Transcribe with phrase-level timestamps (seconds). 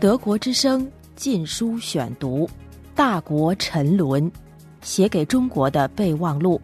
[0.00, 2.46] 德国之声禁书选读，
[2.94, 4.30] 《大国沉沦》，
[4.80, 6.58] 写给中国的备忘录，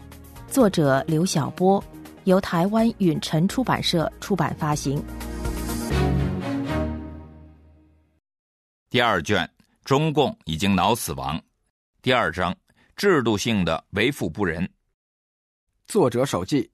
[0.49, 1.85] 作者刘晓波，
[2.25, 5.05] 由台湾允晨出版社出版发行。
[8.89, 9.47] 第二卷，
[9.85, 11.39] 中共已经脑死亡。
[12.01, 12.57] 第二章，
[12.97, 14.67] 制度性的为富不仁。
[15.87, 16.71] 作者手记：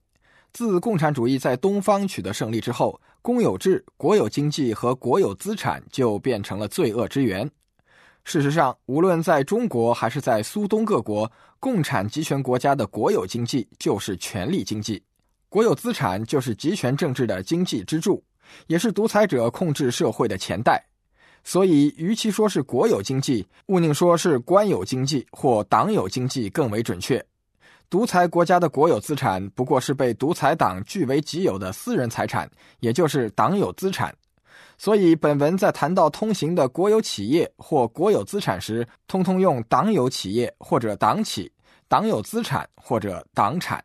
[0.53, 7.49] 自共产主义在东方取得胜利之后，公有制、国有经济和国有资产就变成了罪恶之源。
[8.25, 15.01] 事实上，无论在中国还是在苏东各国，共产集权国家的国有经济就是权力经济，
[15.47, 18.21] 国有资产就是集权政治的经济支柱，
[18.67, 20.85] 也是独裁者控制社会的钱袋。
[21.45, 27.25] 所以，与其说是国有经济，勿宁说是官有经济或党有经济更为准确。
[27.89, 34.13] 独裁国家的国有资产不过是被独裁党据为己有的私人财产，也就是党有资产。
[34.77, 41.51] 所以，本文在谈到通行的国有企业或国有资产时，通通用党有企业或者党企、
[41.87, 43.83] 党有资产或者党产。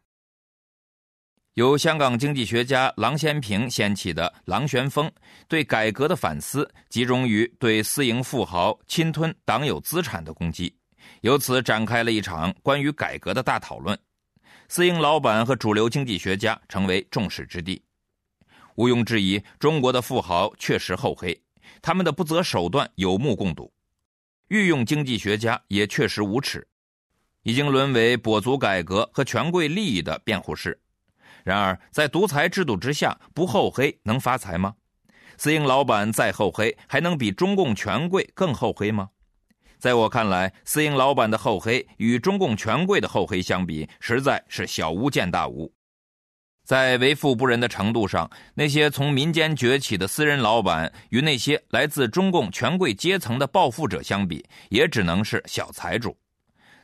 [1.55, 5.11] 由香港经济学家郎咸平掀起的“郎旋风”，
[5.49, 10.75] 对改革的反思集中于对私营富豪侵吞党有资产的攻击。
[11.23, 13.99] 由此展开了一场关于改革的大讨论，
[14.69, 17.83] 私营老板和主流经济学家成为众矢之的。
[18.77, 21.43] 毋庸置疑，中国的富豪确实厚黑，
[21.83, 23.73] 他们的不择手段有目共睹；
[24.49, 26.67] 御用经济学家也确实无耻，
[27.43, 30.81] 已经沦为跛足改革和权贵利益的辩护士。
[31.43, 34.77] 然而，在独裁制度之下，不厚黑能发财吗？
[35.37, 39.11] 私营老板再厚黑，还能比中共权贵更厚黑吗？
[39.79, 45.73] 在我看来，私营老板的厚黑与中共权贵的厚黑相比，实在是小巫见大巫。
[46.65, 56.15] 在为富不仁的程度上，那些从民间崛起的私人老板与那些来自中共权贵阶层的暴富者相比，也只能是小财主。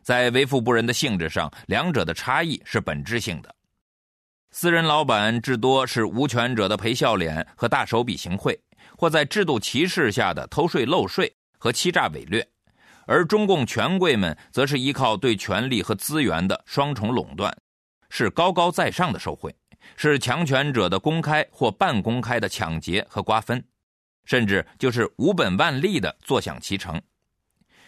[0.00, 3.54] 在为富不仁的性质上，两者的差异是本质性的。
[4.52, 8.58] 私人老板至多是无权者的陪笑脸和大手笔行贿，
[8.96, 12.46] 或在制度歧视下的偷税漏税和欺诈伪劣。
[13.06, 17.56] 而中共权贵们则是依靠对权力和资源的双重垄断，
[18.08, 19.54] 是高高在上的受贿，
[19.96, 23.62] 是强权者的公开或半公开的抢劫和瓜分，
[24.24, 27.00] 甚至就是无本万利的坐享其成。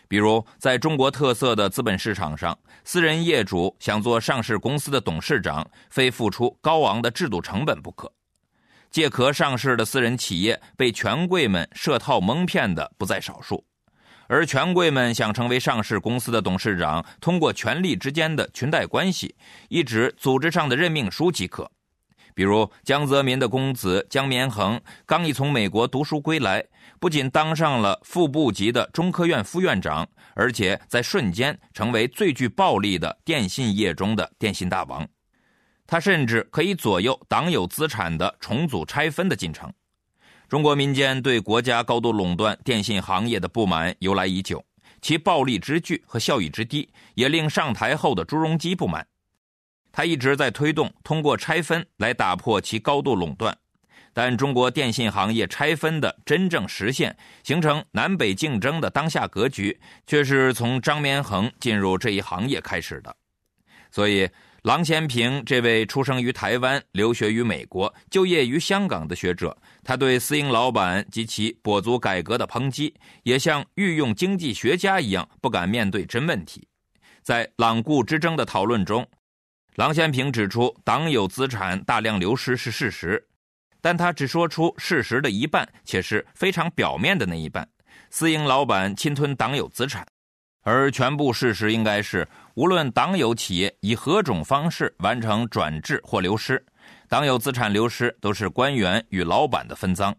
[0.08, 8.12] 比如，在中国特色的资本市场上，私人业主想做上市公司的董事长，非付出高昂的制度成本不可。
[8.88, 13.64] 借壳上市的私人企业被权贵们设套蒙骗的不在少数。
[14.28, 19.34] 而权贵们想成为上市公司的董事长，通过权力之间的裙带关系，
[19.68, 21.70] 一纸组织上的任命书即可。
[22.34, 26.62] 比如江泽民的公子江绵恒，刚一从美国读书归来，
[27.00, 35.08] 不仅当上了副部级的中科院副院长，而且在瞬间成为最具暴力的电信业中的电信大王。
[35.86, 39.72] 他甚至可以左右党有资产的重组拆分的进程。
[40.48, 44.64] 中国民间对国家高度垄断电信行业的不满由来已久，
[45.02, 49.04] 其暴力之巨和效益之低，也令上台后的朱镕基不满。
[49.90, 53.58] 他一直在推动通过拆分来打破其高度垄断，
[54.12, 63.16] 但中国电信行业拆分的真正实现，形成南北竞争的当下格局，却是从张绵恒进入这一行业开始的。
[63.90, 64.28] 所以。
[64.66, 76.66] 郎咸平这位出生于台湾、留学于美国、就业于香港的学者，他对私营老板及其跛足改革的抨击，也像御用经济学家一样不敢面对真问题。
[77.22, 79.08] 在朗顾之争的讨论中，
[79.76, 83.24] 郎咸平指出，党有资产大量流失是事实，
[83.80, 87.68] 但他只说出事实的一半，且是非常表面的那一半。
[88.10, 90.04] 私营老板侵吞党有资产。
[90.62, 96.64] 而全部事实应该是，无论党有企业以何种方式完成转制或流失，
[97.06, 100.14] 党有资产流失都是官员与老板的分赃。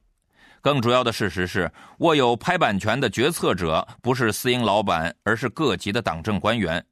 [0.61, 6.85] 更主要的事实是，握有拍板权的决策者不是私营老板，而是各级的党政官员。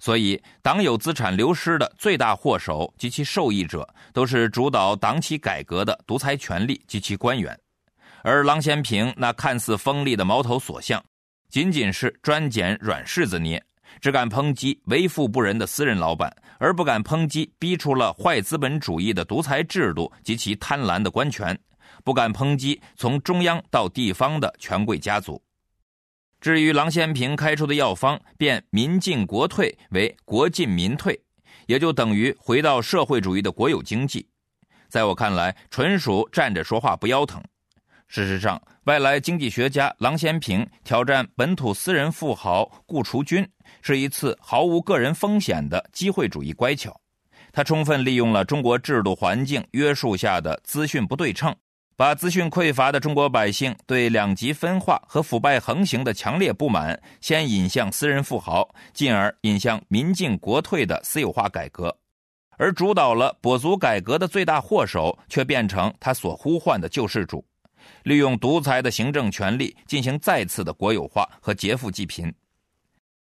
[0.00, 7.56] 所以，党有资产流失的最大祸首及其受益者，都是主导党企改革的独裁权力及其官员。
[8.24, 11.00] 而郎咸平那看似锋利的矛头所向。
[11.48, 13.62] 仅仅是专捡软柿子捏，
[14.00, 21.58] 只敢抨击为富不仁的私人老板，而不敢抨击逼出了坏资本主义的独裁制度及其贪婪的官权，
[22.04, 25.42] 不敢抨击从中央到地方的权贵家族。
[26.40, 31.16] 至于郎咸平开出的药方，变民进国退为国进民退，
[31.66, 34.26] 也就等于回到社会主义的国有经济。
[34.88, 37.40] 在我看来，纯属站着说话不腰疼。
[38.08, 43.48] 事实上，外来经济学家郎咸平挑战本土私人富豪顾雏军，
[43.80, 47.00] 是一次毫无个人风险的机会主义乖巧。
[47.52, 51.54] 他充分利用了中国制度环境约束下的资讯不对称，
[51.96, 61.96] 把资讯匮乏的中国百姓对两极分化和腐败横行的强烈不满，先引向私人富豪，进而引向民进国退的私有化改革，
[62.58, 67.44] 而主导了跛足改革的最大祸首，却变成他所呼唤的救世主。
[68.04, 72.32] 利用独裁的行政权力进行再次的国有化和劫富济贫，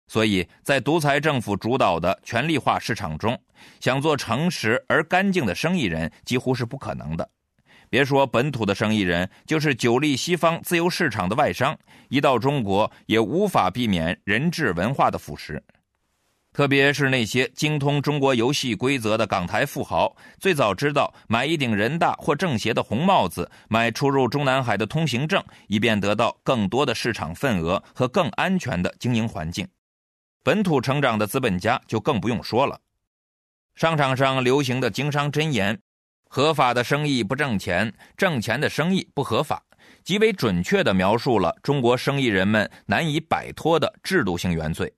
[0.07, 3.39] 所以在独裁政府主导的权力化市场中，
[3.79, 7.29] 想做诚实而干净的生意人几乎是不可能的。
[7.89, 11.77] 别说本土的生意人，就是久历西方自由市场的外商，
[12.09, 15.61] 一到中国也无法避免人治文化的腐蚀。
[16.57, 29.67] 特别是那些精通中国游戏规则的港台富豪，最早知道买一顶人大或政协的红帽子，买出入中南海的通行证，以便得到更多的市场份额和更安全的经营环境。
[30.43, 32.81] 本土成长的资本家就更不用说了。
[33.75, 35.79] 商场上流行的经商箴言
[36.27, 39.61] ：“合法的生意不挣钱，挣钱的生意不合法”，
[40.03, 44.91] 极为准确地描述了中国生意人们难以摆脱的制度性原罪。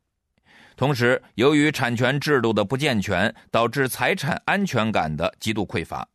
[0.79, 6.07] 同时，由于产权制度的不健全，导致财产安全感的极度匮乏，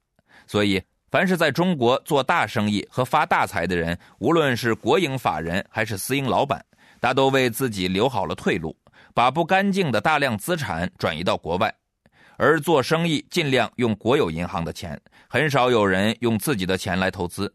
[0.47, 6.65] 所以凡是在中国做大生意和发大财的人，无论是国营法人还是私营老板，
[6.99, 8.75] 大都为自己留好了退路，
[9.13, 11.71] 把不干净的大量资产转移到国外，
[12.39, 17.55] 而做生意尽量用国有银行的钱，很少有人用自己的钱来投资。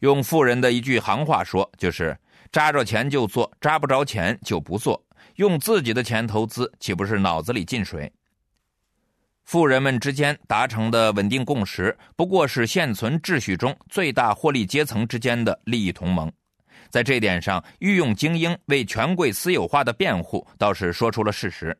[0.00, 2.18] 用富人的一句行话说，就是
[2.50, 5.00] 扎着钱就做，扎不着钱就不做。
[5.36, 8.12] 用自己的钱投资，岂不是脑子里进水？
[9.44, 16.30] 富人们之间达成的稳定共识，不过是现存秩序中最大获利阶层之间的利益同盟。
[16.90, 21.76] 在这点上，御用精英为权贵私有化的辩护，倒是说出了事实。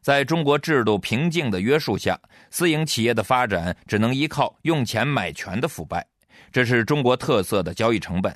[0.00, 2.16] 在中国制度平静的约束下，
[2.50, 6.06] 私营企业的发展只能依靠用钱买权的腐败，
[6.52, 8.32] 这是中国特色的交易成本。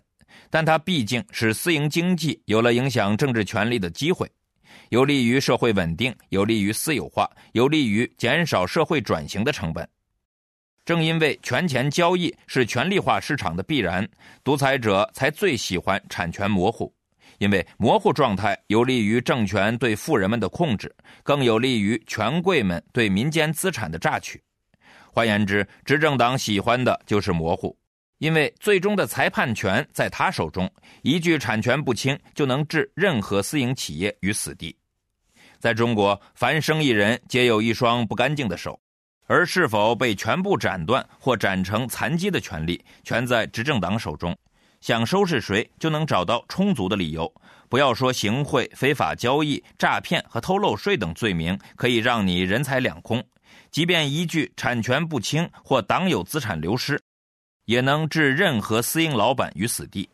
[0.51, 4.31] 但它毕竟使私营经济有了影响政治权力的机会，
[4.89, 9.89] 有利于社会稳定，有利于私有化，有利于减少社会转型的成本。
[10.85, 14.09] 正因为权钱交易是权力化市场的必然，
[14.43, 16.93] 独裁者才最喜欢产权模糊，
[17.39, 20.93] 因为模糊状态有利于政权对富人们的控制，
[21.23, 24.43] 更有利于权贵们对民间资产的榨取。
[25.13, 27.77] 换言之，执政党喜欢的就是模糊。
[28.21, 30.71] 因为最终的裁判权在他手中，
[31.01, 34.77] 一句产权不清就能置任何私营企业于死地。
[35.59, 38.79] 在中国，凡生意人皆有一双不干净的手，
[39.27, 44.37] 而是否被全部斩断或斩成残疾的权利，全在执政党手中。
[44.83, 47.31] 想收拾谁，就能找到充足的理由。
[47.71, 53.25] 不要说行贿、非法交易、诈骗和偷漏税等罪名可以让你人财两空，
[53.71, 57.01] 即便一句产权不清或党有资产流失。
[57.71, 60.11] 也能置任何私营老板于死地。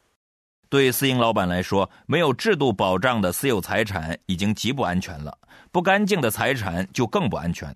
[0.68, 5.38] 对私营老板来说，没有制度保障的私有财产已经极不安全了，
[5.72, 7.74] 不干净的财产就更不安全。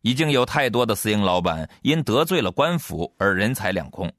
[0.00, 4.10] 已经有太多的私营老板因得罪了官府而人财两空，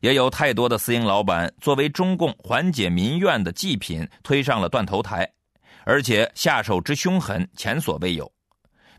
[0.00, 5.26] 也有太多的私营老板作为中共缓解民怨的祭品推上了断头台，
[5.84, 8.30] 而且下手之凶狠前所未有。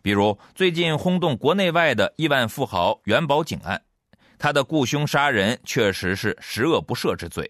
[0.01, 3.79] 比如最近轰动国内外的亿万富豪元宝井案。
[4.43, 7.49] 他的雇凶杀人确实是十恶不赦之罪，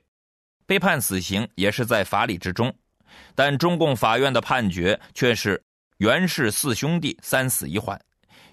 [0.67, 2.71] 被判死刑也是在法理之中，
[3.33, 5.59] 但中共法院的判决却是
[5.97, 7.99] 袁氏四兄弟三死一缓，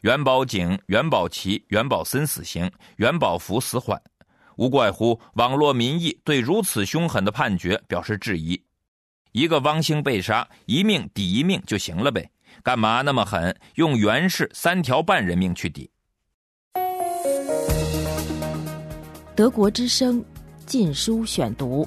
[0.00, 4.00] 袁宝景、袁宝奇、袁宝森死刑，袁宝福死缓，
[4.56, 8.58] 无怪乎网络民意对如此凶狠的判决表示质疑。
[9.32, 12.26] 一个汪星被杀，一命抵一命就行了呗，
[12.62, 15.90] 干嘛那么狠，用袁氏三条半人命去抵？
[19.36, 20.20] 德国之声
[20.66, 21.84] 《禁书选读》。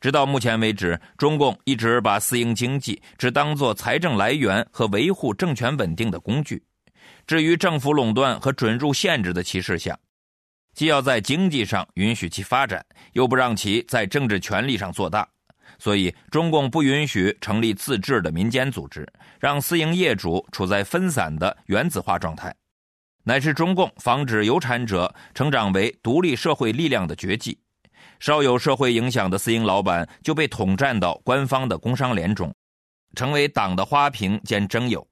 [0.00, 6.62] 直到目前为止，中共一直把私营经济只当作财政来源和维护政权稳定的工具。
[7.26, 9.96] 至于政府垄断和准入限制的歧视下，
[10.74, 15.28] 既要在经济上允许其发展，又不让其在政治权力上做大。
[15.78, 19.06] 所以，中共不允许成立自治的民间组织，
[19.38, 22.54] 让私营业主处在分散的原子化状态。
[23.24, 27.58] 乃是中共防止有产者成长为独立社会力量的绝技。
[28.18, 32.54] 稍有社会影响的私营老板就被统战到官方的工商联中，
[33.14, 35.06] 成为党的花瓶兼征友。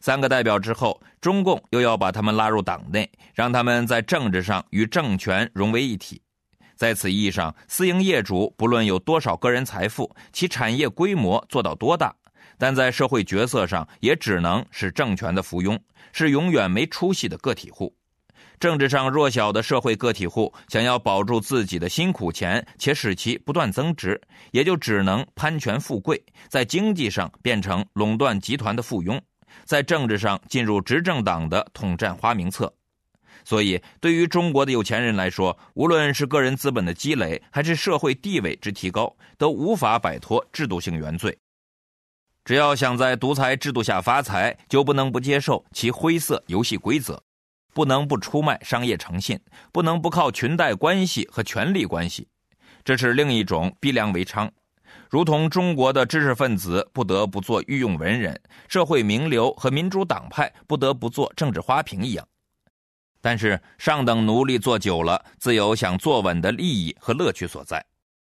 [0.00, 6.20] 三个代表之后，中共又要把他们拉入党内，让他们在政治上与政权融为一体。
[6.76, 12.14] 在此意义上，私营业主不论有多少个人财富，其产业规模做到多大，
[12.58, 15.78] 但在社会角色上也只能是政权的附庸，
[16.12, 17.94] 是永远没出息的个体户。
[18.58, 24.18] 政治上弱小的社会个体户想要保住自己的辛苦钱，且使其不断增值，
[24.50, 29.20] 也就只能攀权富贵，在经济上变成垄断集团的附庸，
[29.64, 32.72] 在政治上进入执政党的统战花名册。
[33.44, 41.38] 所以，对于中国的有钱人来说，无论是个人资本的积累，还是社会地位之提高，都无法摆脱制度性原罪。
[42.46, 47.20] 只要想在独裁制度下发财，就不能不接受其灰色游戏规则，
[47.74, 49.36] 不能不出卖商业诚信，
[49.72, 52.28] 不能不靠裙带关系和权力关系。
[52.84, 54.48] 这是另一种逼良为娼，
[55.10, 62.24] 如同中国的知识分子不得不做御用文人，社会名流和民主党派不得不做政治花瓶一样。
[63.20, 67.84] 但是上等奴隶做久了，自有想坐稳的利益和乐趣所在。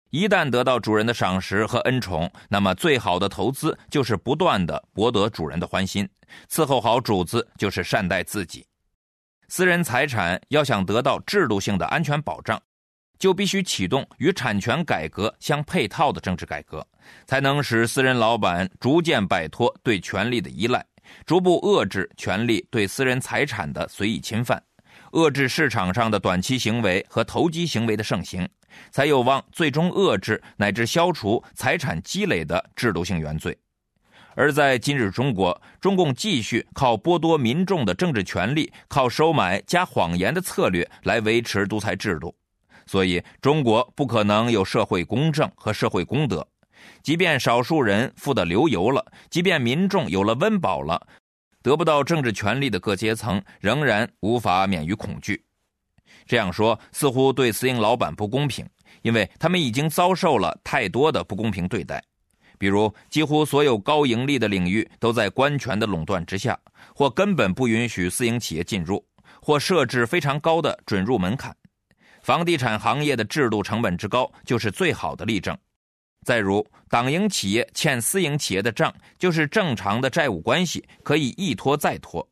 [0.09, 6.07] 一旦得到主人的赏识和恩宠，那么最好的投资就是不断的博得主人的欢心。
[6.49, 8.65] 伺候好主子，就是善待自己。
[9.47, 12.59] 私人财产要想得到制度性的安全保障，
[13.17, 16.85] 就必须启动与产权改革相配套的政治改革，
[17.25, 20.85] 才能使私人老板逐渐摆脱对权力的依赖，
[21.25, 24.63] 逐步遏制权力对私人财产的随意侵犯。
[25.11, 28.47] 遏制市场上的短期行为和投机行为的盛行，
[28.91, 33.57] 才有望最终遏制乃至消除财产积累的制度性原罪。
[34.35, 42.33] 而在今日中国，中共继续靠剥夺民众的政治权利、靠收买加谎言的策略来维持独裁制度，
[42.85, 46.47] 所以中国不可能有社会公正和社会公德。
[47.03, 51.05] 即便少数人富得流油了，即便民众有了温饱了。
[51.61, 55.43] 得不到政治权利的各阶层仍然无法免于恐惧。
[56.25, 58.67] 这样说似乎对私营老板不公平，
[59.01, 62.03] 因为他们已经遭受了太多的不公平对待。
[62.57, 66.59] 比如，几乎所有高盈利的领域都在官权的垄断之下，
[66.93, 69.03] 或根本不允许私营企业进入，
[69.41, 71.55] 或设置非常高的准入门槛。
[72.21, 75.57] 房地产行业的制度成本之高就是最好的例证。
[76.29, 82.23] 再如，党营企业欠私营企业的账，就是正常的债务关系，可以一拖再拖；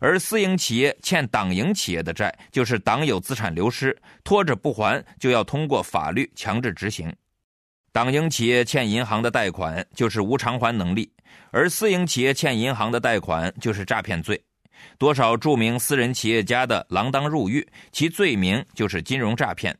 [0.00, 3.94] 而私营企业欠党营企业的债，就是党有资产流失，
[4.24, 7.14] 拖着不还，就要通过法律强制执行。
[7.92, 11.04] 党营企业欠银行的贷款，就是无偿还能力；
[11.50, 14.42] 而私营企业欠银行的贷款，就是诈骗罪。
[14.96, 19.76] 多少著名私人企业家的锒铛入狱，其罪名就是金融诈骗。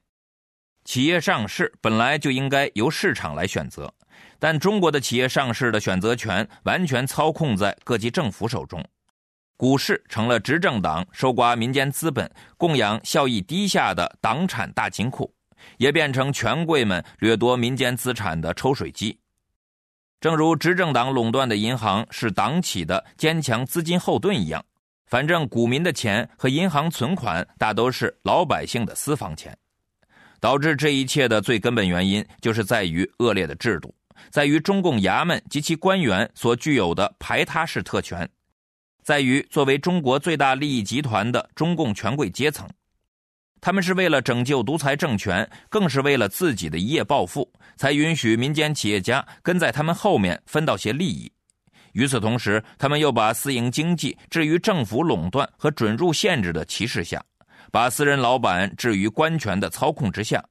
[0.85, 3.93] 企业上市本来就应该由市场来选择，
[4.39, 8.85] 但中国的企业上市的选择权完全操控在各级政府手中，
[9.57, 15.33] 股市成了执政党收刮民间资本、供养效益低下的党产大金库，
[15.77, 19.17] 也变成权贵们掠夺民间资产的抽水机。
[20.21, 24.65] 正如执政党垄断的银行是党企的坚强资金后盾一样，
[25.07, 29.57] 反正股民的钱和银行存款大都是老百姓的私房钱。
[30.43, 33.95] 导致这一切的最根本原因，就是在于恶劣的制度，
[34.29, 38.29] 在于中共衙门及其官员所具有的排他式特权，
[39.05, 42.69] 在于作为中国最大利益集团的中共权贵阶层，
[43.61, 51.31] 他们是为了拯救独裁政权，更是为了自己的一夜暴富，才允许民间企业家跟在他们后面分到些利益。
[51.93, 57.25] 与此同时，他们又把私营经济置于政府垄断和准入限制的歧视下。
[57.73, 60.45] 把私人老板置于官权的操控之下，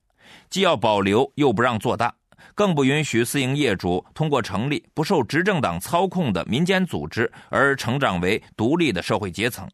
[0.49, 2.11] 既要保留又不让做大，
[2.55, 9.69] 更不允许私营业主通过成立不受执政党操控的民间组织而成长为独立的社会阶层。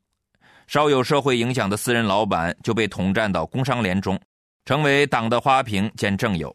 [0.67, 4.19] 稍有社会影响的私人老板就被统战到工商联中，
[4.65, 6.53] 成为党的花瓶兼正友。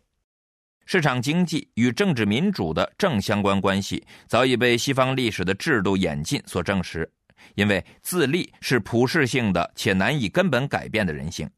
[0.85, 7.11] 市场经济与政治民主的正相关关系早已被西方历史的制度演进所证实。
[7.55, 11.49] 因为自利是普世性的且难以根本改变的人性，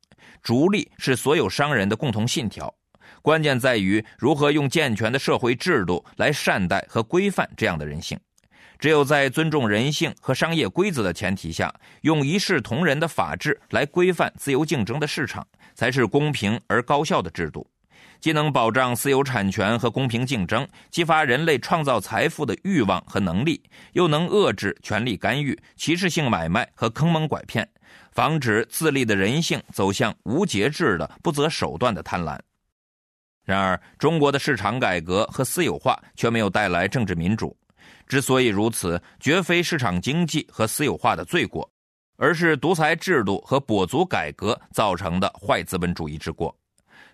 [0.43, 2.75] 逐利是所有商人的共同信条。
[3.23, 8.19] 关键在于如何用健全的社会制度来善待和规范这样的人性。
[8.79, 11.73] 只有在尊重人性和商业规则的前提下，
[12.03, 17.67] 用一视同仁的法治来规范自由竞争的市场，才是公平而高效的制度。
[18.25, 23.63] 既能保障私有产权和公平竞争，激发人类创造财富的欲望和能力，
[23.93, 27.69] 又能遏制权力干预、歧视性买卖和坑蒙拐骗，
[28.13, 32.39] 防止自立的人性走向无节制的不择手段的贪婪。
[33.45, 37.55] 然而，中国的市场改革和私有化却没有带来政治民主。
[38.09, 41.71] 之所以如此，绝非市场经济和私有化的罪过，
[42.17, 46.57] 而是独裁制度和跛足改革造成的坏资本主义之过。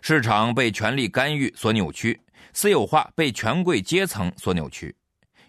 [0.00, 2.21] 市场被权力干预所扭曲，
[2.52, 4.95] 私有化被权贵阶层所扭曲。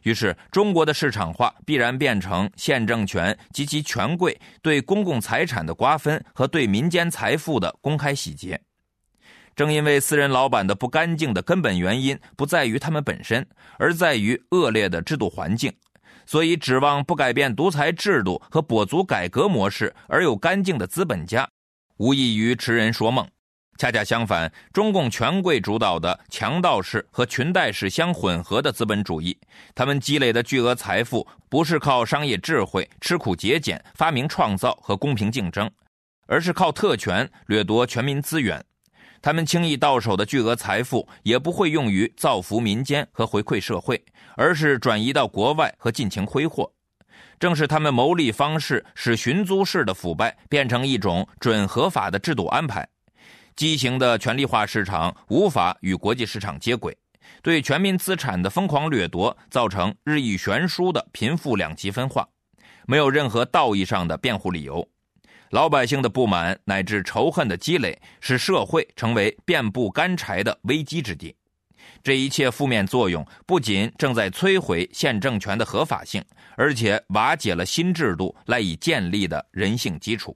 [0.03, 8.59] 于是，中国的市场化必然变成县政权及其权贵对公共财产的瓜分和对民间财富的公开洗劫。
[9.55, 13.45] 正因为私人老板的不干净的根本原因不在于他们本身，
[13.77, 15.71] 而在于恶劣的制度环境，
[16.25, 21.47] 所以指望不改变独裁制度和跛足改革模式而有干净的资本家，
[21.97, 23.27] 无异于痴人说梦。
[23.81, 29.35] 恰恰相反，中共权贵主导的强盗式和裙带式相混合的资本主义，
[29.73, 35.67] 他们积累的巨额财富不是靠商业智慧、吃苦节俭、发明创造和公平竞争，
[36.27, 38.63] 而是靠特权掠夺全民资源。
[39.19, 43.99] 他们轻易到手的巨额财富也不会用于造福民间和回馈社会，
[44.35, 46.71] 而是转移到国外和尽情挥霍。
[47.39, 52.87] 正是他们牟利方式，使寻租式的腐败变成一种准合法的制度安排。
[53.61, 56.97] 畸形的权力化市场无法与国际市场接轨，
[57.43, 62.27] 对全民资产的疯狂掠夺，造成日益悬殊的贫富两极分化，
[62.87, 64.89] 没有任何道义上的辩护理由。
[65.51, 71.35] 老百姓的不满乃至仇恨的积累，使社会成为遍布干柴的危机之地。
[72.01, 76.19] 这一切负面作用不仅正在摧毁现政权的合法性，
[76.57, 80.35] 而且瓦解了新制度赖以建立的人性基础。